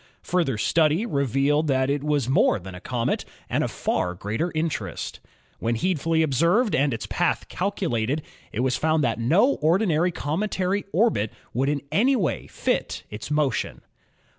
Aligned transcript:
Further 0.23 0.57
study 0.57 1.05
revealed 1.05 1.67
that 1.67 1.87
it 1.91 2.03
was 2.03 2.27
more 2.27 2.57
than 2.57 2.73
a 2.73 2.81
comet 2.81 3.23
and 3.47 3.63
of 3.63 3.69
far 3.69 4.15
greater 4.15 4.51
interest. 4.55 5.19
When 5.59 5.75
needfully 5.75 6.23
ob 6.23 6.33
served 6.33 6.73
and 6.73 6.91
its 6.91 7.05
path 7.05 7.47
calculated, 7.49 8.23
it 8.51 8.61
was 8.61 8.77
found 8.77 9.03
that 9.03 9.19
no 9.19 9.57
ordi 9.59 9.87
nary 9.87 10.11
cometary 10.11 10.85
orbit 10.91 11.31
would 11.53 11.69
in 11.69 11.83
any 11.91 12.15
way 12.15 12.47
fit 12.47 13.03
its 13.11 13.29
motion. 13.29 13.81